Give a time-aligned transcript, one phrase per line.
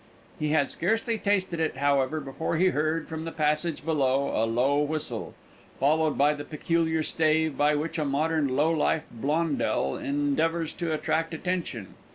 [0.39, 4.81] He had scarcely tasted it, however, before he heard, from the passage below, a low
[4.81, 5.35] whistle,
[5.79, 11.35] followed by the peculiar stave by which a modern low life Blondel endeavours to attract
[11.35, 11.93] attention.